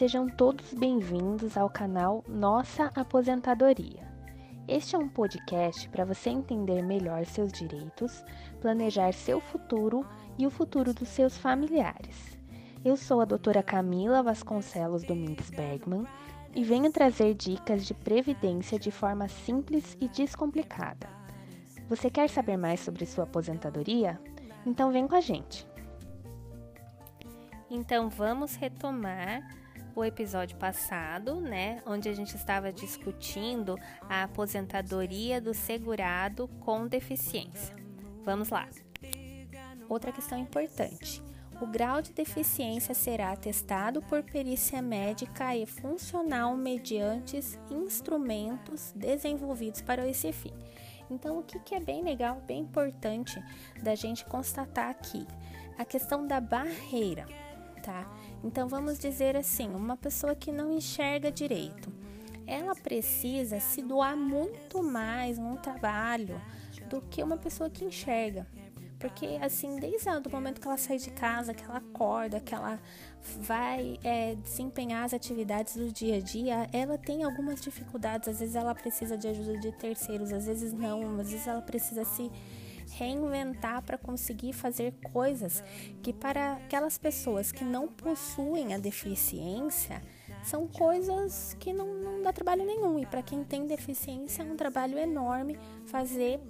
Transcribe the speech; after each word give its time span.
sejam 0.00 0.26
todos 0.30 0.72
bem-vindos 0.72 1.58
ao 1.58 1.68
canal 1.68 2.24
Nossa 2.26 2.90
Aposentadoria. 2.94 4.10
Este 4.66 4.96
é 4.96 4.98
um 4.98 5.06
podcast 5.06 5.86
para 5.90 6.06
você 6.06 6.30
entender 6.30 6.80
melhor 6.80 7.26
seus 7.26 7.52
direitos, 7.52 8.24
planejar 8.62 9.12
seu 9.12 9.42
futuro 9.42 10.02
e 10.38 10.46
o 10.46 10.50
futuro 10.50 10.94
dos 10.94 11.06
seus 11.06 11.36
familiares. 11.36 12.38
Eu 12.82 12.96
sou 12.96 13.20
a 13.20 13.26
doutora 13.26 13.62
Camila 13.62 14.22
Vasconcelos 14.22 15.04
Domingues 15.04 15.50
Bergman 15.50 16.06
e 16.54 16.64
venho 16.64 16.90
trazer 16.90 17.34
dicas 17.34 17.84
de 17.84 17.92
previdência 17.92 18.78
de 18.78 18.90
forma 18.90 19.28
simples 19.28 19.98
e 20.00 20.08
descomplicada. 20.08 21.10
Você 21.90 22.08
quer 22.08 22.30
saber 22.30 22.56
mais 22.56 22.80
sobre 22.80 23.04
sua 23.04 23.24
aposentadoria? 23.24 24.18
Então 24.64 24.90
vem 24.90 25.06
com 25.06 25.16
a 25.16 25.20
gente! 25.20 25.68
Então 27.70 28.08
vamos 28.08 28.56
retomar 28.56 29.59
o 30.00 30.04
episódio 30.04 30.56
passado, 30.56 31.40
né, 31.40 31.82
onde 31.86 32.08
a 32.08 32.14
gente 32.14 32.34
estava 32.34 32.72
discutindo 32.72 33.78
a 34.08 34.22
aposentadoria 34.22 35.40
do 35.40 35.52
segurado 35.52 36.48
com 36.60 36.86
deficiência. 36.86 37.76
Vamos 38.24 38.48
lá. 38.48 38.68
Outra 39.88 40.10
questão 40.10 40.38
importante. 40.38 41.22
O 41.60 41.66
grau 41.66 42.00
de 42.00 42.12
deficiência 42.12 42.94
será 42.94 43.32
atestado 43.32 44.00
por 44.00 44.22
perícia 44.22 44.80
médica 44.80 45.54
e 45.54 45.66
funcional 45.66 46.56
mediante 46.56 47.38
instrumentos 47.70 48.92
desenvolvidos 48.96 49.82
para 49.82 50.08
esse 50.08 50.32
fim. 50.32 50.54
Então, 51.10 51.38
o 51.38 51.42
que, 51.42 51.74
é 51.74 51.80
bem 51.80 52.02
legal, 52.02 52.40
bem 52.46 52.60
importante 52.60 53.38
da 53.82 53.94
gente 53.94 54.24
constatar 54.24 54.88
aqui? 54.88 55.26
A 55.76 55.84
questão 55.84 56.26
da 56.26 56.40
barreira 56.40 57.26
tá? 57.80 58.06
Então 58.42 58.68
vamos 58.68 58.98
dizer 58.98 59.36
assim, 59.36 59.68
uma 59.68 59.96
pessoa 59.96 60.34
que 60.34 60.50
não 60.50 60.72
enxerga 60.72 61.30
direito, 61.30 61.92
ela 62.46 62.74
precisa 62.74 63.60
se 63.60 63.82
doar 63.82 64.16
muito 64.16 64.82
mais 64.82 65.38
no 65.38 65.56
trabalho 65.56 66.40
do 66.88 67.00
que 67.02 67.22
uma 67.22 67.36
pessoa 67.36 67.70
que 67.70 67.84
enxerga. 67.84 68.46
Porque, 69.00 69.38
assim, 69.40 69.76
desde 69.76 70.06
o 70.10 70.30
momento 70.30 70.60
que 70.60 70.68
ela 70.68 70.76
sai 70.76 70.98
de 70.98 71.10
casa, 71.10 71.54
que 71.54 71.64
ela 71.64 71.78
acorda, 71.78 72.38
que 72.38 72.54
ela 72.54 72.78
vai 73.38 73.98
é, 74.04 74.34
desempenhar 74.34 75.04
as 75.04 75.14
atividades 75.14 75.74
do 75.74 75.90
dia 75.90 76.16
a 76.16 76.20
dia, 76.20 76.68
ela 76.70 76.98
tem 76.98 77.24
algumas 77.24 77.62
dificuldades. 77.62 78.28
Às 78.28 78.40
vezes 78.40 78.54
ela 78.54 78.74
precisa 78.74 79.16
de 79.16 79.26
ajuda 79.26 79.58
de 79.58 79.72
terceiros, 79.72 80.30
às 80.34 80.44
vezes 80.44 80.74
não, 80.74 81.18
às 81.18 81.30
vezes 81.30 81.46
ela 81.46 81.62
precisa 81.62 82.04
se 82.04 82.30
reinventar 82.92 83.82
para 83.82 83.98
conseguir 83.98 84.52
fazer 84.52 84.92
coisas 85.12 85.62
que 86.02 86.12
para 86.12 86.54
aquelas 86.54 86.98
pessoas 86.98 87.52
que 87.52 87.64
não 87.64 87.88
possuem 87.88 88.74
a 88.74 88.78
deficiência 88.78 90.02
são 90.42 90.66
coisas 90.66 91.56
que 91.60 91.72
não, 91.72 91.86
não 91.86 92.22
dá 92.22 92.32
trabalho 92.32 92.64
nenhum. 92.64 92.98
E 92.98 93.06
para 93.06 93.22
quem 93.22 93.44
tem 93.44 93.66
deficiência 93.66 94.42
é 94.42 94.44
um 94.44 94.56
trabalho 94.56 94.98
enorme 94.98 95.58
fazer 95.86 96.40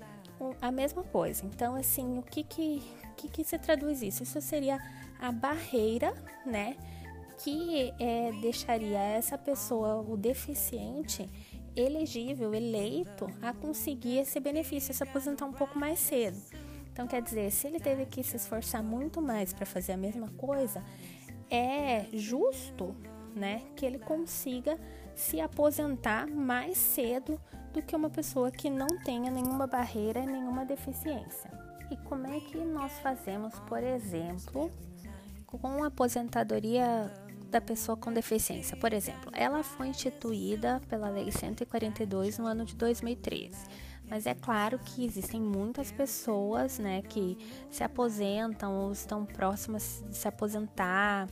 a 0.61 0.71
mesma 0.71 1.03
coisa. 1.03 1.45
Então, 1.45 1.75
assim, 1.75 2.19
o 2.19 2.23
que 2.23 2.43
que, 2.43 2.83
que, 3.17 3.29
que 3.29 3.45
se 3.45 3.59
traduz 3.59 4.03
isso? 4.03 4.23
Isso 4.23 4.41
seria 4.41 4.79
a 5.21 5.31
barreira, 5.31 6.15
né? 6.47 6.77
Que 7.43 7.93
é, 7.99 8.33
deixaria 8.41 8.99
essa 8.99 9.37
pessoa, 9.37 9.97
o 9.97 10.17
deficiente, 10.17 11.29
elegível, 11.77 12.55
eleito 12.55 13.27
a 13.41 13.53
conseguir 13.53 14.19
esse 14.19 14.41
benefício, 14.41 14.93
se 14.93 15.03
aposentar 15.03 15.47
um 15.47 15.53
pouco 15.53 15.79
mais 15.79 15.99
cedo. 15.99 16.41
Então, 16.93 17.07
quer 17.07 17.23
dizer, 17.23 17.51
se 17.51 17.67
ele 17.67 17.81
teve 17.81 18.05
que 18.07 18.23
se 18.23 18.37
esforçar 18.37 18.83
muito 18.83 19.23
mais 19.23 19.53
para 19.53 19.65
fazer 19.65 19.93
a 19.93 19.97
mesma 19.97 20.29
coisa, 20.31 20.83
é 21.51 22.07
justo, 22.13 22.95
né, 23.35 23.63
que 23.77 23.87
ele 23.87 23.99
consiga 23.99 24.79
se 25.15 25.41
aposentar 25.41 26.27
mais 26.27 26.77
cedo 26.77 27.41
do 27.73 27.81
que 27.83 27.95
uma 27.95 28.11
pessoa 28.11 28.51
que 28.51 28.69
não 28.69 28.89
tenha 29.05 29.31
nenhuma 29.31 29.67
barreira, 29.67 30.25
nenhuma 30.27 30.65
deficiência. 30.65 31.51
E 31.91 31.97
como 31.97 32.27
é 32.27 32.41
que 32.41 32.59
nós 32.59 32.93
fazemos, 33.01 33.59
por 33.61 33.83
exemplo, 33.83 34.71
com 35.47 35.83
a 35.83 35.89
aposentadoria 35.89 37.13
da 37.51 37.61
pessoa 37.61 37.97
com 37.97 38.13
deficiência. 38.13 38.77
Por 38.77 38.93
exemplo, 38.93 39.31
ela 39.35 39.63
foi 39.63 39.89
instituída 39.89 40.81
pela 40.89 41.09
Lei 41.09 41.31
142 41.31 42.39
no 42.39 42.47
ano 42.47 42.65
de 42.65 42.75
2013. 42.77 43.57
Mas 44.09 44.27
é 44.27 44.35
claro 44.35 44.79
que 44.79 45.05
existem 45.05 45.41
muitas 45.41 45.93
pessoas 45.93 46.79
né, 46.79 47.03
que 47.03 47.37
se 47.71 47.85
aposentam 47.85 48.75
ou 48.75 48.93
estão 48.93 49.25
próximas 49.25 50.03
de 50.09 50.17
se 50.17 50.27
aposentar, 50.27 51.29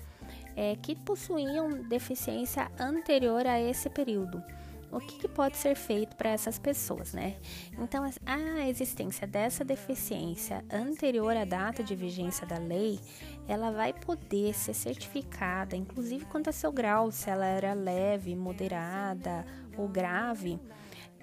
é, 0.54 0.76
que 0.76 0.94
possuíam 0.94 1.82
deficiência 1.88 2.70
anterior 2.78 3.46
a 3.46 3.60
esse 3.60 3.88
período 3.88 4.42
o 4.91 4.99
que, 5.00 5.19
que 5.19 5.28
pode 5.28 5.56
ser 5.56 5.75
feito 5.75 6.16
para 6.16 6.31
essas 6.31 6.59
pessoas, 6.59 7.12
né? 7.12 7.37
Então, 7.78 8.04
a 8.26 8.69
existência 8.69 9.26
dessa 9.26 9.65
deficiência 9.65 10.65
anterior 10.72 11.37
à 11.37 11.44
data 11.44 11.82
de 11.82 11.94
vigência 11.94 12.47
da 12.47 12.59
lei, 12.59 12.99
ela 13.47 13.71
vai 13.71 13.93
poder 13.93 14.54
ser 14.54 14.75
certificada, 14.75 15.76
inclusive 15.76 16.25
quanto 16.26 16.50
a 16.50 16.53
seu 16.53 16.72
grau, 16.72 17.10
se 17.10 17.28
ela 17.28 17.47
era 17.47 17.75
leve, 17.75 18.34
moderada 18.34 19.44
ou 19.76 19.88
grave, 19.88 20.59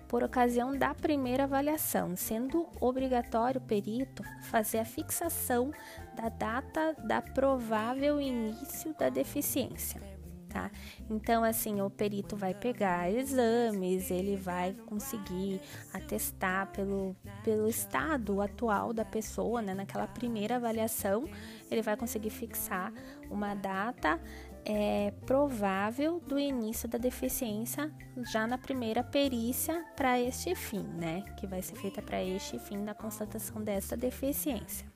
por 0.07 0.23
ocasião 0.23 0.77
da 0.77 0.93
primeira 0.93 1.43
avaliação, 1.43 2.15
sendo 2.15 2.69
obrigatório 2.79 3.59
o 3.59 3.63
perito 3.63 4.23
fazer 4.43 4.77
a 4.79 4.85
fixação 4.85 5.71
da 6.15 6.29
data 6.29 6.93
da 7.03 7.21
provável 7.21 8.21
início 8.21 8.93
da 8.93 9.09
deficiência 9.09 10.14
tá? 10.55 10.71
Então, 11.09 11.43
assim, 11.43 11.81
o 11.81 11.89
perito 11.89 12.37
vai 12.37 12.53
pegar 12.53 13.11
exames, 13.11 14.09
ele 14.09 14.37
vai 14.37 14.71
conseguir 14.85 15.59
atestar 15.93 16.71
pelo, 16.71 17.13
pelo 17.43 17.67
estado 17.67 18.39
atual 18.39 18.93
da 18.93 19.03
pessoa, 19.03 19.61
né? 19.61 19.73
Naquela 19.73 20.07
primeira 20.07 20.55
avaliação, 20.55 21.25
ele 21.69 21.81
vai 21.81 21.97
conseguir 21.97 22.29
fixar 22.29 22.93
uma 23.29 23.53
data 23.53 24.17
é, 24.63 25.11
provável 25.25 26.21
do 26.21 26.39
início 26.39 26.87
da 26.87 26.97
deficiência 26.97 27.91
já 28.31 28.47
na 28.47 28.57
primeira 28.57 29.03
perícia 29.03 29.83
para 29.93 30.17
este 30.21 30.55
fim, 30.55 30.83
né? 30.83 31.25
Que 31.37 31.45
vai 31.45 31.61
ser 31.61 31.75
feita 31.75 32.01
para 32.01 32.23
este 32.23 32.57
fim 32.59 32.85
da 32.85 32.93
constatação 32.93 33.61
dessa 33.61 33.97
deficiência. 33.97 34.87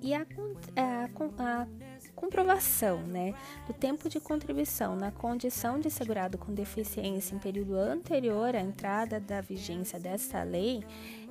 E 0.00 0.14
a, 0.14 0.24
a, 0.76 1.04
a 1.04 1.66
comprovação 2.16 2.98
né, 3.02 3.34
do 3.66 3.74
tempo 3.74 4.08
de 4.08 4.18
contribuição 4.18 4.96
na 4.96 5.12
condição 5.12 5.78
de 5.78 5.90
segurado 5.90 6.38
com 6.38 6.52
deficiência 6.52 7.34
em 7.34 7.38
período 7.38 7.76
anterior 7.76 8.56
à 8.56 8.60
entrada 8.60 9.20
da 9.20 9.40
vigência 9.40 10.00
desta 10.00 10.42
lei, 10.42 10.82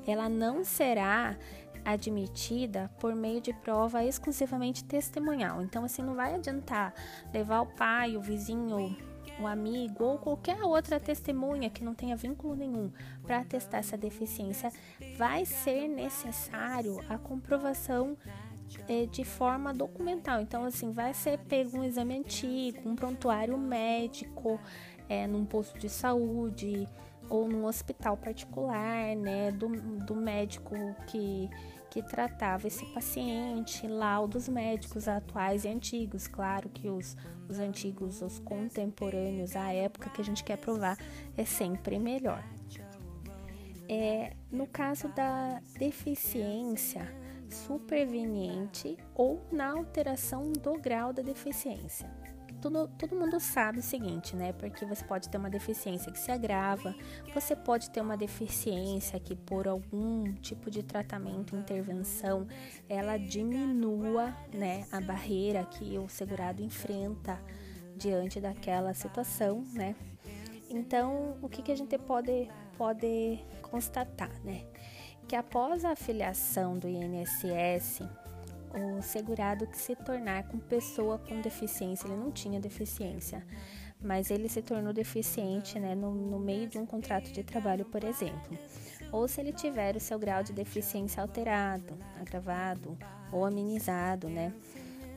ela 0.07 0.29
não 0.29 0.63
será 0.63 1.35
admitida 1.83 2.89
por 2.99 3.15
meio 3.15 3.41
de 3.41 3.53
prova 3.53 4.03
exclusivamente 4.03 4.83
testemunhal. 4.83 5.61
Então, 5.61 5.83
assim, 5.83 6.01
não 6.01 6.15
vai 6.15 6.33
adiantar 6.33 6.93
levar 7.33 7.61
o 7.61 7.67
pai, 7.67 8.15
o 8.17 8.21
vizinho, 8.21 8.97
o 9.39 9.45
amigo 9.45 10.03
ou 10.03 10.17
qualquer 10.17 10.63
outra 10.63 10.99
testemunha 10.99 11.69
que 11.69 11.83
não 11.83 11.93
tenha 11.93 12.15
vínculo 12.15 12.55
nenhum 12.55 12.91
para 13.23 13.39
atestar 13.39 13.81
essa 13.81 13.97
deficiência. 13.97 14.71
Vai 15.17 15.45
ser 15.45 15.87
necessário 15.87 16.99
a 17.07 17.17
comprovação 17.17 18.17
é, 18.87 19.05
de 19.05 19.23
forma 19.23 19.73
documental. 19.73 20.41
Então, 20.41 20.63
assim, 20.65 20.91
vai 20.91 21.13
ser 21.13 21.39
pego 21.39 21.79
um 21.79 21.83
exame 21.83 22.17
antigo, 22.17 22.87
um 22.87 22.95
prontuário 22.95 23.57
médico, 23.57 24.59
é, 25.07 25.27
num 25.27 25.45
posto 25.45 25.77
de 25.79 25.89
saúde 25.89 26.87
ou 27.29 27.47
num 27.47 27.65
hospital 27.65 28.15
particular, 28.17 29.15
né, 29.15 29.51
do, 29.51 29.69
do 30.05 30.15
médico 30.15 30.75
que, 31.07 31.49
que 31.89 32.03
tratava 32.03 32.67
esse 32.67 32.85
paciente, 32.93 33.87
laudos 33.87 34.47
médicos 34.47 35.07
atuais 35.07 35.65
e 35.65 35.69
antigos. 35.69 36.27
Claro 36.27 36.69
que 36.69 36.87
os, 36.87 37.17
os 37.49 37.59
antigos, 37.59 38.21
os 38.21 38.39
contemporâneos, 38.39 39.55
a 39.55 39.73
época 39.73 40.09
que 40.09 40.21
a 40.21 40.23
gente 40.23 40.43
quer 40.43 40.57
provar, 40.57 40.97
é 41.35 41.43
sempre 41.43 41.97
melhor. 41.97 42.43
É, 43.87 44.33
no 44.51 44.65
caso 44.65 45.07
da 45.09 45.61
deficiência, 45.77 47.07
superveniente 47.49 48.97
ou 49.13 49.45
na 49.51 49.71
alteração 49.71 50.51
do 50.51 50.79
grau 50.79 51.13
da 51.13 51.21
deficiência. 51.21 52.09
Todo, 52.61 52.87
todo 52.97 53.15
mundo 53.15 53.39
sabe 53.39 53.79
o 53.79 53.83
seguinte, 53.83 54.35
né? 54.35 54.53
Porque 54.53 54.85
você 54.85 55.03
pode 55.03 55.29
ter 55.29 55.37
uma 55.37 55.49
deficiência 55.49 56.11
que 56.11 56.17
se 56.17 56.31
agrava, 56.31 56.95
você 57.33 57.55
pode 57.55 57.89
ter 57.91 58.01
uma 58.01 58.17
deficiência 58.17 59.19
que 59.19 59.35
por 59.35 59.67
algum 59.67 60.33
tipo 60.35 60.71
de 60.71 60.81
tratamento, 60.81 61.55
intervenção, 61.55 62.47
ela 62.89 63.17
diminua, 63.17 64.35
né, 64.51 64.85
a 64.91 64.99
barreira 64.99 65.63
que 65.65 65.97
o 65.97 66.09
segurado 66.09 66.63
enfrenta 66.63 67.39
diante 67.95 68.41
daquela 68.41 68.93
situação, 68.93 69.63
né? 69.73 69.95
Então, 70.69 71.37
o 71.41 71.47
que, 71.47 71.61
que 71.61 71.71
a 71.71 71.77
gente 71.77 71.97
pode, 71.97 72.49
pode 72.77 73.39
constatar, 73.61 74.31
né? 74.43 74.65
Que 75.27 75.35
após 75.35 75.83
a 75.83 75.91
afiliação 75.91 76.77
do 76.77 76.87
INSS, 76.87 78.01
o 78.73 79.01
segurado 79.01 79.65
que 79.67 79.77
se 79.77 79.95
tornar 79.95 80.43
com 80.47 80.59
pessoa 80.59 81.17
com 81.17 81.41
deficiência, 81.41 82.07
ele 82.07 82.17
não 82.17 82.31
tinha 82.31 82.59
deficiência, 82.59 83.45
mas 84.01 84.29
ele 84.29 84.49
se 84.49 84.61
tornou 84.61 84.93
deficiente 84.93 85.79
né, 85.79 85.95
no, 85.95 86.13
no 86.13 86.39
meio 86.39 86.67
de 86.67 86.77
um 86.77 86.85
contrato 86.85 87.31
de 87.31 87.43
trabalho, 87.43 87.85
por 87.85 88.03
exemplo. 88.03 88.57
Ou 89.11 89.27
se 89.27 89.39
ele 89.39 89.53
tiver 89.53 89.95
o 89.95 89.99
seu 89.99 90.19
grau 90.19 90.43
de 90.43 90.51
deficiência 90.51 91.21
alterado, 91.21 91.97
agravado 92.19 92.97
ou 93.31 93.45
amenizado, 93.45 94.29
né? 94.29 94.53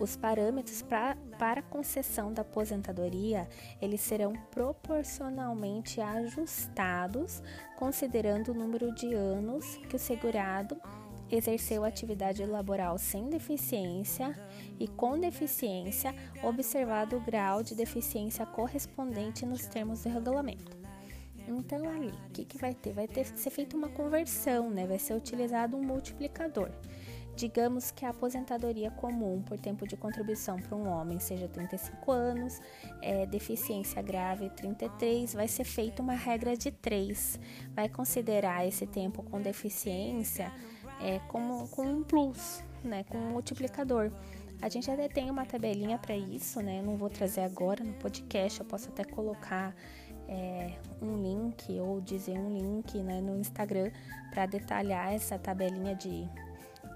Os 0.00 0.17
parâmetros 0.17 0.81
pra, 0.83 1.17
para 1.39 1.62
concessão 1.62 2.33
da 2.33 2.43
aposentadoria, 2.43 3.49
eles 3.81 4.00
serão 4.00 4.33
proporcionalmente 4.50 6.00
ajustados, 6.00 7.43
considerando 7.77 8.53
o 8.53 8.55
número 8.55 8.95
de 8.95 9.12
anos 9.12 9.77
que 9.89 9.97
o 9.97 9.99
segurado 9.99 10.81
exerceu 11.31 11.85
atividade 11.85 12.45
laboral 12.45 12.97
sem 12.97 13.29
deficiência 13.29 14.35
e 14.79 14.89
com 14.89 15.19
deficiência, 15.19 16.15
observado 16.43 17.17
o 17.17 17.21
grau 17.21 17.62
de 17.62 17.75
deficiência 17.75 18.47
correspondente 18.47 19.44
nos 19.44 19.67
termos 19.67 20.03
do 20.03 20.09
regulamento. 20.09 20.79
Então 21.47 21.89
ali, 21.89 22.09
o 22.09 22.31
que, 22.33 22.44
que 22.44 22.59
vai 22.59 22.75
ter? 22.75 22.93
Vai 22.93 23.09
ter 23.09 23.25
ser 23.25 23.51
feita 23.51 23.77
uma 23.77 23.89
conversão, 23.89 24.71
né? 24.71 24.87
Vai 24.87 24.99
ser 24.99 25.15
utilizado 25.15 25.77
um 25.77 25.83
multiplicador. 25.83 26.71
Digamos 27.38 27.93
que 27.93 28.05
a 28.05 28.08
aposentadoria 28.08 28.90
comum 28.90 29.40
por 29.43 29.56
tempo 29.61 29.87
de 29.87 29.96
contribuição 29.96 30.61
para 30.61 30.76
um 30.76 30.88
homem 30.88 31.20
seja 31.20 31.46
35 31.46 32.11
anos, 32.11 32.61
é, 33.00 33.26
deficiência 33.26 34.02
grave 34.02 34.50
33, 34.50 35.35
vai 35.35 35.46
ser 35.46 35.62
feita 35.62 36.02
uma 36.02 36.14
regra 36.14 36.56
de 36.56 36.73
3. 36.73 37.38
Vai 37.76 37.88
considerar 37.88 38.67
esse 38.67 38.88
tempo 38.88 39.23
com 39.23 39.40
deficiência 39.40 40.52
é, 41.00 41.20
como, 41.29 41.69
com 41.69 41.82
um 41.87 42.02
plus, 42.02 42.61
né, 42.82 43.05
com 43.05 43.17
um 43.17 43.31
multiplicador. 43.31 44.11
A 44.61 44.69
gente 44.69 44.91
até 44.91 45.06
tem 45.06 45.31
uma 45.31 45.46
tabelinha 45.46 45.96
para 45.96 46.17
isso, 46.17 46.61
né? 46.61 46.82
Não 46.82 46.96
vou 46.96 47.08
trazer 47.08 47.43
agora 47.43 47.84
no 47.84 47.93
podcast, 47.94 48.58
eu 48.58 48.67
posso 48.67 48.88
até 48.88 49.05
colocar 49.05 49.73
é, 50.26 50.73
um 51.00 51.23
link 51.23 51.79
ou 51.79 52.00
dizer 52.00 52.37
um 52.37 52.52
link 52.52 53.00
né, 53.00 53.20
no 53.20 53.38
Instagram 53.38 53.93
para 54.32 54.44
detalhar 54.46 55.14
essa 55.14 55.38
tabelinha 55.38 55.94
de 55.94 56.29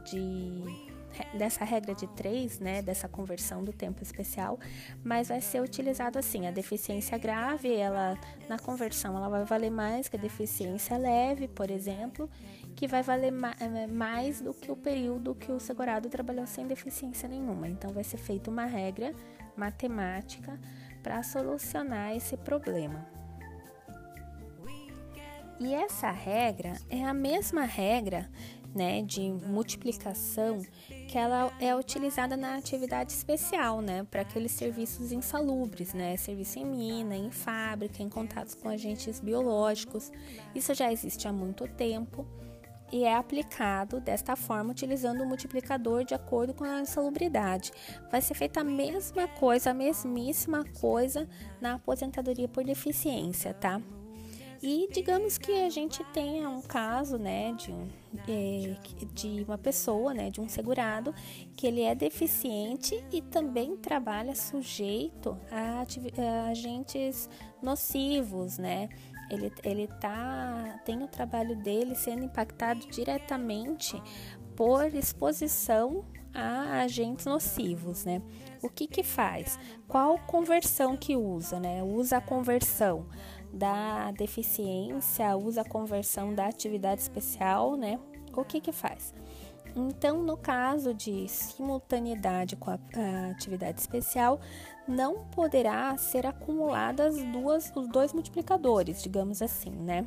de 0.04 0.93
dessa 1.34 1.64
regra 1.64 1.94
de 1.94 2.06
três, 2.06 2.58
né, 2.58 2.81
dessa 2.81 3.06
conversão 3.06 3.62
do 3.62 3.70
tempo 3.72 4.02
especial, 4.02 4.58
mas 5.04 5.28
vai 5.28 5.43
ser 5.43 5.60
utilizado 5.60 6.19
assim, 6.19 6.46
a 6.46 6.50
deficiência 6.50 7.19
grave, 7.19 7.75
ela 7.75 8.19
na 8.49 8.58
conversão 8.58 9.16
ela 9.16 9.28
vai 9.28 9.44
valer 9.44 9.70
mais 9.70 10.08
que 10.08 10.16
a 10.16 10.19
deficiência 10.19 10.96
leve, 10.96 11.49
por 11.49 11.70
exemplo, 11.70 12.31
que 12.75 12.88
vai 12.88 13.02
valer 13.02 13.31
ma 13.31 13.54
eh, 13.60 13.87
mais 13.87 14.40
do 14.40 14.54
que 14.54 14.70
o 14.70 14.76
período 14.76 15.34
que 15.34 15.52
o 15.52 15.60
segurado 15.60 16.08
trabalhou 16.08 16.46
sem 16.46 16.66
deficiência 16.66 17.28
nenhuma. 17.28 17.69
Então 17.69 17.93
vai 17.93 18.05
ser 18.05 18.16
feita 18.16 18.50
uma 18.50 18.64
regra 18.64 19.14
matemática 19.55 20.58
para 21.02 21.22
solucionar 21.22 22.16
esse 22.16 22.37
problema. 22.38 23.06
E 25.60 25.75
essa 25.75 26.10
regra 26.10 26.72
é 26.88 27.05
a 27.05 27.14
mesma 27.14 27.64
regra 27.64 28.28
né, 28.74 29.02
de 29.02 29.30
multiplicação 29.30 30.62
que 31.08 31.19
ela 31.19 31.52
é 31.60 31.74
utilizada 31.74 32.36
na 32.36 32.56
atividade 32.56 33.12
especial, 33.12 33.80
né, 33.80 34.06
para 34.10 34.22
aqueles 34.22 34.52
serviços 34.52 35.12
insalubres, 35.12 35.92
né, 35.92 36.16
serviço 36.16 36.58
em 36.58 36.64
mina, 36.64 37.16
em 37.16 37.30
fábrica, 37.30 38.02
em 38.02 38.08
contatos 38.08 38.54
com 38.54 38.69
agentes 38.69 39.20
biológicos. 39.20 40.10
Isso 40.54 40.74
já 40.74 40.92
existe 40.92 41.28
há 41.28 41.32
muito 41.32 41.66
tempo 41.69 42.26
e 42.92 43.04
é 43.04 43.14
aplicado 43.14 44.00
desta 44.00 44.36
forma 44.36 44.70
utilizando 44.70 45.22
o 45.22 45.26
multiplicador 45.26 46.04
de 46.04 46.14
acordo 46.14 46.52
com 46.52 46.62
a 46.62 46.82
insalubridade. 46.82 47.72
Vai 48.10 48.20
ser 48.20 48.34
feita 48.34 48.60
a 48.60 48.64
mesma 48.64 49.26
coisa, 49.26 49.70
a 49.70 49.74
mesmíssima 49.74 50.62
coisa 50.78 51.26
na 51.60 51.74
aposentadoria 51.74 52.46
por 52.46 52.62
deficiência, 52.62 53.54
tá? 53.54 53.80
E 54.62 54.88
digamos 54.92 55.38
que 55.38 55.64
a 55.64 55.68
gente 55.68 56.04
tenha 56.12 56.48
um 56.48 56.62
caso, 56.62 57.18
né, 57.18 57.52
de, 57.54 57.72
um, 57.72 57.88
é, 58.28 58.76
de 59.12 59.42
uma 59.42 59.58
pessoa, 59.58 60.14
né, 60.14 60.30
de 60.30 60.40
um 60.40 60.48
segurado, 60.48 61.12
que 61.56 61.66
ele 61.66 61.82
é 61.82 61.96
deficiente 61.96 63.04
e 63.12 63.20
também 63.20 63.76
trabalha 63.76 64.36
sujeito 64.36 65.36
a, 65.50 65.80
a 65.82 66.50
agentes 66.50 67.28
nocivos, 67.60 68.56
né? 68.56 68.88
Ele, 69.28 69.50
ele 69.64 69.86
tá, 69.88 70.80
tem 70.84 71.02
o 71.02 71.08
trabalho 71.08 71.56
dele 71.56 71.96
sendo 71.96 72.24
impactado 72.24 72.86
diretamente 72.86 74.00
por 74.54 74.94
exposição 74.94 76.04
a 76.34 76.82
agentes 76.82 77.26
nocivos, 77.26 78.04
né? 78.04 78.22
O 78.62 78.68
que 78.68 78.86
que 78.86 79.02
faz? 79.02 79.58
Qual 79.88 80.18
conversão 80.18 80.96
que 80.96 81.16
usa, 81.16 81.58
né? 81.58 81.82
Usa 81.82 82.18
a 82.18 82.20
conversão 82.20 83.06
da 83.52 84.10
deficiência, 84.12 85.37
usa 85.37 85.60
a 85.60 85.64
conversão 85.64 86.34
da 86.34 86.46
atividade 86.46 87.00
especial, 87.00 87.76
né? 87.76 87.99
O 88.34 88.44
que 88.44 88.60
que 88.60 88.72
faz? 88.72 89.14
Então, 89.75 90.22
no 90.22 90.37
caso 90.37 90.93
de 90.93 91.26
simultaneidade 91.28 92.56
com 92.56 92.70
a, 92.70 92.78
a 92.96 93.31
atividade 93.31 93.81
especial, 93.81 94.40
não 94.87 95.25
poderá 95.26 95.96
ser 95.96 96.26
acumuladas 96.26 97.16
duas, 97.25 97.72
os 97.75 97.88
dois 97.88 98.12
multiplicadores, 98.12 99.02
digamos 99.02 99.40
assim, 99.40 99.70
né? 99.70 100.06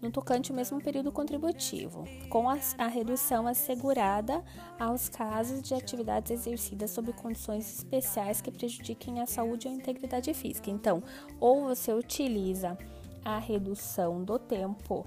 No 0.00 0.10
tocante 0.10 0.50
ao 0.50 0.56
mesmo 0.56 0.80
período 0.80 1.10
contributivo, 1.10 2.04
com 2.28 2.48
a, 2.48 2.58
a, 2.78 2.86
redução 2.86 3.46
assegurada 3.46 4.42
aos 4.78 5.08
casos 5.08 5.62
de 5.62 5.74
atividades 5.74 6.30
exercidas 6.30 6.90
sob 6.90 7.12
condições 7.12 7.78
especiais 7.78 8.40
que 8.40 8.50
prejudiquem 8.50 9.20
a 9.20 9.26
saúde 9.26 9.68
ou 9.68 9.74
a 9.74 9.76
integridade 9.76 10.32
física. 10.34 10.70
Então, 10.70 11.02
ou 11.40 11.64
você 11.64 11.92
utiliza 11.92 12.76
a 13.24 13.38
redução 13.38 14.22
do 14.22 14.38
tempo 14.38 15.06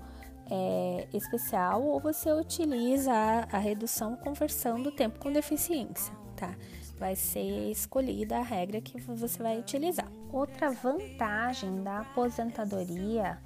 é, 0.50 1.08
especial, 1.14 1.84
ou 1.84 2.00
você 2.00 2.32
utiliza 2.32 3.14
a, 3.14 3.56
a 3.56 3.60
redução 3.60 4.16
conversão 4.16 4.82
do 4.82 4.92
tempo 4.92 5.20
com 5.20 5.32
deficiência, 5.32 6.14
tá? 6.36 6.56
vai 7.00 7.16
ser 7.16 7.72
escolhida 7.72 8.38
a 8.38 8.44
regra 8.44 8.82
que 8.82 9.00
você 9.00 9.42
vai 9.42 9.58
utilizar. 9.58 10.12
Outra 10.32 10.70
vantagem 10.70 11.82
da 11.82 12.02
aposentadoria 12.02 13.40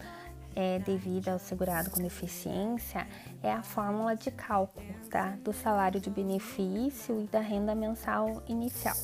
é, 0.55 0.79
devido 0.79 1.29
ao 1.29 1.39
segurado 1.39 1.89
com 1.89 2.01
deficiência 2.01 3.07
é 3.41 3.51
a 3.51 3.63
fórmula 3.63 4.15
de 4.15 4.31
cálculo 4.31 4.85
tá? 5.09 5.37
do 5.43 5.53
salário 5.53 5.99
de 5.99 6.09
benefício 6.09 7.21
e 7.21 7.27
da 7.27 7.39
renda 7.39 7.73
mensal 7.75 8.43
inicial. 8.47 8.95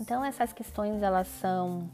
Então 0.00 0.24
essas 0.24 0.52
questões 0.52 1.02
elas 1.02 1.28
são 1.28 1.90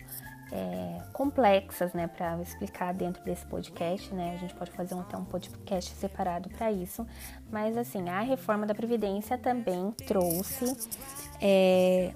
é, 0.52 1.02
complexas, 1.12 1.92
né, 1.92 2.06
para 2.08 2.40
explicar 2.42 2.92
dentro 2.92 3.22
desse 3.25 3.46
podcast, 3.46 4.12
né? 4.12 4.34
A 4.34 4.36
gente 4.36 4.54
pode 4.54 4.70
fazer 4.72 4.94
um, 4.94 5.00
até 5.00 5.16
um 5.16 5.25
podcast 5.25 5.94
separado 5.94 6.48
para 6.50 6.72
isso, 6.72 7.06
mas 7.50 7.76
assim 7.76 8.08
a 8.08 8.20
reforma 8.20 8.66
da 8.66 8.75
previdência 8.75 9.38
também 9.38 9.92
trouxe 10.06 10.76
é, 11.40 12.12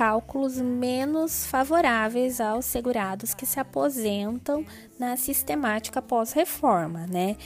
cálculos 0.00 0.56
menos 0.56 1.44
favoráveis 1.44 2.40
aos 2.40 2.64
segurados 2.64 3.34
que 3.34 3.44
se 3.44 3.60
aposentam 3.60 4.64
na 4.98 5.14
sistemática 5.14 6.00
pós-reforma, 6.00 7.06
né? 7.06 7.36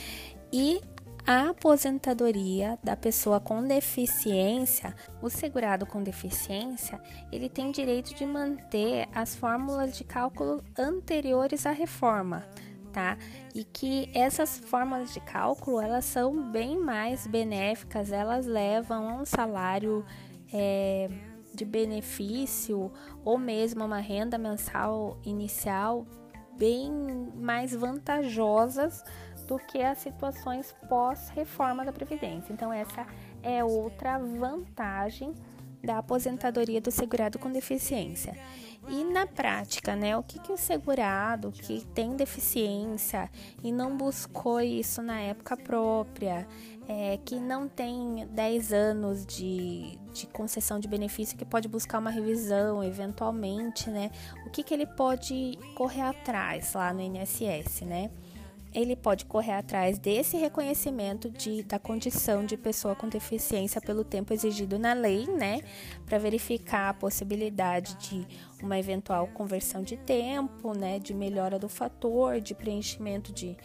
E 0.53 0.81
a 1.27 1.49
aposentadoria 1.49 2.79
da 2.81 2.97
pessoa 2.97 3.41
com 3.41 3.61
deficiência, 3.67 4.95
o 5.21 5.29
segurado 5.29 5.85
com 5.85 6.01
deficiência, 6.01 7.01
ele 7.33 7.49
tem 7.49 7.73
direito 7.73 8.15
de 8.15 8.25
manter 8.25 9.09
as 9.13 9.35
fórmulas 9.35 9.99
de 9.99 10.05
cálculo 10.05 10.63
anteriores 10.79 11.67
à 11.67 11.73
reforma, 11.73 12.47
tá? 12.93 13.19
E 13.53 13.65
que 13.65 14.09
essas 14.15 14.59
fórmulas 14.59 15.13
de 15.13 15.19
cálculo, 15.19 15.81
elas 15.81 16.05
são 16.05 16.53
bem 16.53 16.79
mais 16.79 17.27
benéficas, 17.27 18.13
elas 18.13 18.47
levam 18.47 19.09
a 19.09 19.15
um 19.15 19.25
salário 19.25 20.07
é, 20.53 21.11
de 21.55 21.65
benefício 21.65 22.91
ou 23.25 23.39
mesmo 23.39 23.85
uma 23.85 24.01
renda 24.01 24.37
mensal 24.39 25.19
inicial 25.25 26.07
bem 26.57 26.93
mais 27.35 27.75
vantajosas 27.75 29.03
do 29.47 29.59
que 29.59 29.83
as 29.83 29.99
situações 29.99 30.75
pós-reforma 30.89 31.85
da 31.85 31.93
Previdência. 31.93 32.53
Então, 32.53 32.73
essa 32.73 33.07
é 33.43 33.63
outra 33.63 34.19
vantagem 34.19 35.35
da 35.83 35.99
aposentadoria 35.99 36.81
do 36.81 36.91
segurado 36.91 37.39
com 37.39 37.51
deficiência. 37.53 38.35
E 38.89 39.05
na 39.05 39.27
prática, 39.27 39.95
né, 39.95 40.17
o 40.17 40.23
que, 40.23 40.39
que 40.39 40.53
o 40.53 40.57
segurado 40.57 41.53
que 41.53 41.85
tem 41.95 42.17
deficiência 42.17 43.31
e 43.63 43.71
não 43.73 43.97
buscou 43.97 44.61
isso 44.61 45.03
na 45.03 45.21
época 45.21 45.57
própria, 45.57 46.47
é, 46.89 47.19
que 47.25 47.37
não 47.37 47.69
tem 47.69 48.27
10 48.31 48.73
anos 48.73 49.25
de, 49.25 49.99
de 50.15 50.27
concessão 50.29 50.79
de 50.79 50.89
benefício, 50.89 51.37
que 51.37 51.45
pode 51.45 51.69
buscar 51.69 51.99
uma 51.99 52.11
revisão 52.11 52.83
eventualmente, 52.83 53.91
né? 53.91 54.11
O 54.47 54.51
que, 54.51 54.63
que 54.63 54.73
ele 54.73 54.87
pode 54.87 55.59
correr 55.75 56.03
atrás 56.03 56.73
lá 56.75 56.93
no 56.93 57.03
INSS, 57.03 57.83
né? 57.83 58.11
ele 58.75 58.97
pode 58.97 59.25
correr 59.25 59.53
atrás 59.53 60.01
desse 60.01 60.37
reconhecimento 60.37 61.31
de, 61.31 61.63
da 61.63 61.79
condição 61.79 62.45
de 62.45 62.57
pessoa 62.57 62.97
com 62.97 63.09
deficiência 63.09 63.81
pelo 63.81 64.03
tempo 64.03 64.33
exigido 64.33 64.79
na 64.81 64.93
lei, 64.93 65.29
né? 65.29 65.61
Para 66.05 66.19
verificar 66.19 66.89
a 66.89 66.95
possibilidade 66.95 67.95
de 67.95 68.27
uma 68.61 68.77
eventual 68.77 69.29
conversão 69.29 69.83
de 69.83 69.97
tempo, 69.97 70.77
né? 70.77 70.99
De 70.99 71.15
melhora 71.15 71.57
do 71.57 71.69
fator, 71.69 72.41
de 72.41 72.53
preenchimento 72.53 73.33
de, 73.33 73.57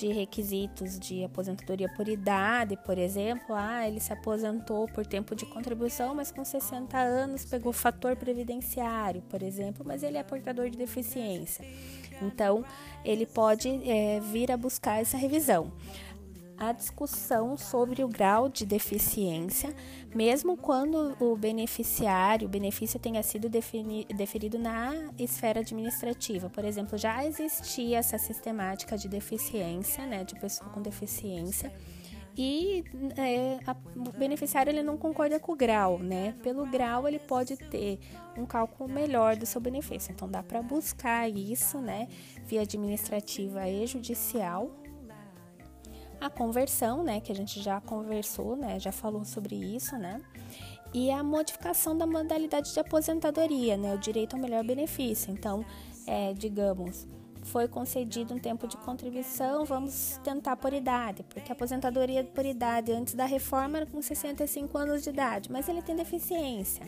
de 0.00 0.12
requisitos 0.12 0.98
de 0.98 1.22
aposentadoria 1.22 1.88
por 1.94 2.08
idade, 2.08 2.76
por 2.86 2.96
exemplo. 2.96 3.54
Ah, 3.54 3.86
ele 3.86 4.00
se 4.00 4.12
aposentou 4.12 4.88
por 4.88 5.06
tempo 5.06 5.34
de 5.34 5.44
contribuição, 5.44 6.14
mas 6.14 6.30
com 6.30 6.42
60 6.42 6.96
anos 6.96 7.44
pegou 7.44 7.72
fator 7.72 8.16
previdenciário, 8.16 9.20
por 9.28 9.42
exemplo, 9.42 9.84
mas 9.86 10.02
ele 10.02 10.16
é 10.16 10.22
portador 10.22 10.70
de 10.70 10.78
deficiência. 10.78 11.64
Então, 12.22 12.64
ele 13.04 13.26
pode 13.26 13.68
é, 13.68 14.20
vir 14.20 14.50
a 14.50 14.56
buscar 14.56 15.00
essa 15.00 15.16
revisão. 15.16 15.70
A 16.60 16.72
discussão 16.72 17.56
sobre 17.56 18.04
o 18.04 18.08
grau 18.08 18.48
de 18.48 18.66
deficiência, 18.66 19.74
mesmo 20.14 20.58
quando 20.58 21.16
o 21.18 21.34
beneficiário, 21.34 22.46
o 22.46 22.50
benefício 22.50 23.00
tenha 23.00 23.22
sido 23.22 23.48
defini, 23.48 24.04
definido 24.04 24.58
na 24.58 25.10
esfera 25.18 25.60
administrativa. 25.60 26.50
Por 26.50 26.64
exemplo, 26.64 26.98
já 26.98 27.24
existia 27.24 27.96
essa 27.96 28.18
sistemática 28.18 28.98
de 28.98 29.08
deficiência, 29.08 30.04
né, 30.04 30.22
de 30.22 30.38
pessoa 30.38 30.68
com 30.68 30.82
deficiência 30.82 31.72
e 32.36 32.84
é, 33.16 33.58
a, 33.66 33.76
o 33.96 34.18
beneficiário 34.18 34.70
ele 34.70 34.82
não 34.82 34.96
concorda 34.96 35.38
com 35.38 35.52
o 35.52 35.56
grau, 35.56 35.98
né? 35.98 36.34
Pelo 36.42 36.64
grau 36.66 37.06
ele 37.06 37.18
pode 37.18 37.56
ter 37.56 37.98
um 38.36 38.46
cálculo 38.46 38.88
melhor 38.88 39.36
do 39.36 39.44
seu 39.44 39.60
benefício. 39.60 40.12
Então 40.12 40.26
dá 40.26 40.42
para 40.42 40.62
buscar 40.62 41.28
isso, 41.28 41.78
né? 41.78 42.08
Via 42.46 42.62
administrativa 42.62 43.68
e 43.68 43.86
judicial. 43.86 44.70
A 46.20 46.28
conversão, 46.28 47.02
né? 47.02 47.20
Que 47.20 47.32
a 47.32 47.34
gente 47.34 47.60
já 47.60 47.80
conversou, 47.80 48.56
né? 48.56 48.78
Já 48.78 48.92
falou 48.92 49.24
sobre 49.24 49.56
isso, 49.56 49.96
né? 49.96 50.20
E 50.92 51.10
a 51.10 51.22
modificação 51.22 51.96
da 51.96 52.06
modalidade 52.06 52.72
de 52.72 52.80
aposentadoria, 52.80 53.76
né? 53.76 53.94
O 53.94 53.98
direito 53.98 54.34
ao 54.34 54.42
melhor 54.42 54.64
benefício. 54.64 55.32
Então, 55.32 55.64
é, 56.06 56.32
digamos, 56.34 57.06
foi 57.42 57.66
concedido 57.66 58.34
um 58.34 58.38
tempo 58.38 58.66
de 58.66 58.76
contribuição, 58.76 59.64
vamos 59.64 60.20
tentar 60.22 60.56
por 60.56 60.72
idade, 60.72 61.22
porque 61.22 61.50
a 61.50 61.54
aposentadoria 61.54 62.24
por 62.24 62.44
idade 62.44 62.92
antes 62.92 63.14
da 63.14 63.24
reforma 63.24 63.78
era 63.78 63.86
com 63.86 64.00
65 64.02 64.76
anos 64.76 65.02
de 65.02 65.10
idade, 65.10 65.50
mas 65.50 65.68
ele 65.68 65.82
tem 65.82 65.96
deficiência. 65.96 66.84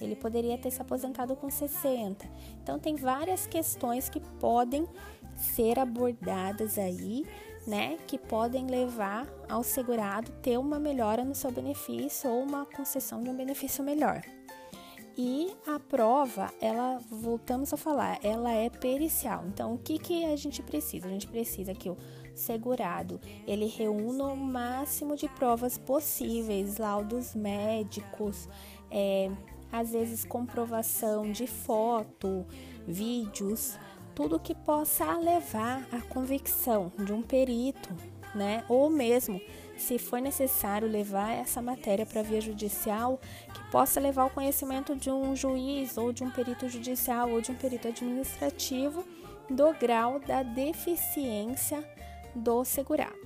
Ele 0.00 0.16
poderia 0.16 0.58
ter 0.58 0.70
se 0.70 0.82
aposentado 0.82 1.36
com 1.36 1.48
60. 1.48 2.26
Então 2.62 2.78
tem 2.78 2.96
várias 2.96 3.46
questões 3.46 4.08
que 4.08 4.18
podem 4.40 4.86
ser 5.36 5.78
abordadas 5.78 6.76
aí, 6.76 7.24
né, 7.66 7.98
que 8.06 8.18
podem 8.18 8.66
levar 8.66 9.26
ao 9.48 9.62
segurado 9.62 10.30
ter 10.42 10.58
uma 10.58 10.78
melhora 10.78 11.24
no 11.24 11.34
seu 11.34 11.50
benefício 11.50 12.30
ou 12.30 12.42
uma 12.42 12.66
concessão 12.66 13.22
de 13.22 13.30
um 13.30 13.36
benefício 13.36 13.84
melhor. 13.84 14.22
E 15.16 15.54
a 15.66 15.78
prova, 15.78 16.50
ela, 16.60 16.98
voltamos 17.10 17.72
a 17.72 17.76
falar, 17.76 18.18
ela 18.24 18.52
é 18.52 18.70
pericial. 18.70 19.44
Então, 19.46 19.74
o 19.74 19.78
que, 19.78 19.98
que 19.98 20.24
a 20.24 20.36
gente 20.36 20.62
precisa? 20.62 21.06
A 21.06 21.10
gente 21.10 21.28
precisa 21.28 21.74
que 21.74 21.90
o 21.90 21.98
segurado, 22.34 23.20
ele 23.46 23.66
reúna 23.66 24.24
o 24.24 24.36
máximo 24.36 25.14
de 25.14 25.28
provas 25.28 25.76
possíveis, 25.76 26.78
laudos 26.78 27.34
médicos, 27.34 28.48
é, 28.90 29.30
às 29.70 29.92
vezes 29.92 30.24
comprovação 30.24 31.30
de 31.30 31.46
foto, 31.46 32.46
vídeos, 32.86 33.78
tudo 34.14 34.38
que 34.38 34.54
possa 34.54 35.16
levar 35.16 35.86
à 35.92 36.00
convicção 36.00 36.92
de 36.98 37.12
um 37.12 37.22
perito, 37.22 37.90
né? 38.34 38.64
Ou 38.68 38.88
mesmo 38.90 39.40
se 39.76 39.98
for 39.98 40.20
necessário 40.20 40.88
levar 40.88 41.32
essa 41.32 41.60
matéria 41.60 42.06
para 42.06 42.22
via 42.22 42.40
judicial, 42.40 43.20
que 43.52 43.70
possa 43.70 43.98
levar 43.98 44.22
ao 44.22 44.30
conhecimento 44.30 44.94
de 44.94 45.10
um 45.10 45.34
juiz 45.34 45.96
ou 45.96 46.12
de 46.12 46.22
um 46.22 46.30
perito 46.30 46.68
judicial 46.68 47.30
ou 47.30 47.40
de 47.40 47.50
um 47.50 47.54
perito 47.54 47.88
administrativo 47.88 49.04
do 49.50 49.72
grau 49.74 50.20
da 50.20 50.42
deficiência 50.42 51.84
do 52.34 52.64
segurado. 52.64 53.21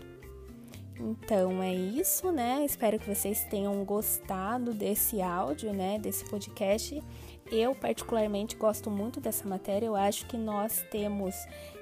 Então 0.98 1.62
é 1.62 1.74
isso, 1.74 2.32
né? 2.32 2.64
Espero 2.64 2.98
que 2.98 3.14
vocês 3.14 3.44
tenham 3.44 3.84
gostado 3.84 4.72
desse 4.72 5.20
áudio, 5.20 5.72
né? 5.72 5.98
Desse 5.98 6.24
podcast. 6.24 7.02
Eu, 7.50 7.74
particularmente, 7.74 8.56
gosto 8.56 8.90
muito 8.90 9.20
dessa 9.20 9.46
matéria. 9.46 9.86
Eu 9.86 9.94
acho 9.94 10.26
que 10.26 10.36
nós 10.36 10.84
temos 10.90 11.34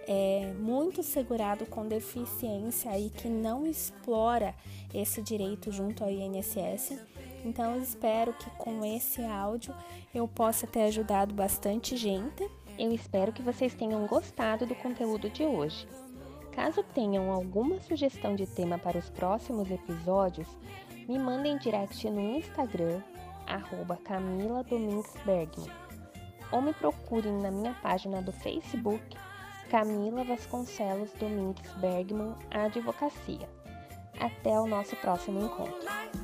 é, 0.06 0.52
muito 0.58 1.02
segurado 1.02 1.64
com 1.66 1.86
deficiência 1.86 2.98
e 2.98 3.08
que 3.08 3.28
não 3.28 3.66
explora 3.66 4.54
esse 4.92 5.22
direito 5.22 5.70
junto 5.70 6.02
ao 6.02 6.10
INSS. 6.10 6.98
Então, 7.44 7.76
eu 7.76 7.82
espero 7.82 8.32
que 8.32 8.50
com 8.50 8.84
esse 8.84 9.22
áudio 9.22 9.74
eu 10.14 10.26
possa 10.26 10.66
ter 10.66 10.82
ajudado 10.82 11.32
bastante 11.34 11.96
gente. 11.96 12.46
Eu 12.78 12.92
espero 12.92 13.32
que 13.32 13.42
vocês 13.42 13.74
tenham 13.74 14.06
gostado 14.06 14.66
do 14.66 14.74
conteúdo 14.74 15.30
de 15.30 15.44
hoje. 15.44 15.86
Caso 16.54 16.84
tenham 16.94 17.32
alguma 17.32 17.80
sugestão 17.80 18.36
de 18.36 18.46
tema 18.46 18.78
para 18.78 18.96
os 18.96 19.10
próximos 19.10 19.68
episódios, 19.70 20.46
me 21.08 21.18
mandem 21.18 21.58
direct 21.58 22.08
no 22.08 22.20
Instagram, 22.38 23.02
arroba 23.46 23.96
Camila 24.04 24.62
Domingues 24.62 25.12
Bergman, 25.24 25.70
ou 26.52 26.62
me 26.62 26.72
procurem 26.72 27.32
na 27.32 27.50
minha 27.50 27.74
página 27.82 28.22
do 28.22 28.32
Facebook, 28.32 29.02
Camila 29.68 30.22
Vasconcelos 30.22 31.12
Domingues 31.18 31.68
Bergman 31.74 32.34
Advocacia. 32.50 33.48
Até 34.20 34.58
o 34.60 34.66
nosso 34.66 34.94
próximo 34.96 35.44
encontro. 35.44 36.23